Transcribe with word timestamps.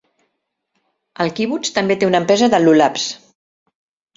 El 1.25 1.29
kibbutz 1.41 1.73
també 1.77 1.99
té 2.05 2.09
una 2.09 2.23
empresa 2.25 2.51
de 2.55 2.61
lulavs. 2.65 3.07